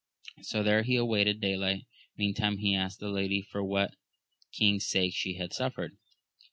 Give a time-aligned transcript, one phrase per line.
[0.41, 1.85] So there he awaited daylight;
[2.17, 3.93] meantime he asked the lady, for what
[4.51, 5.95] king's sake she had suffered.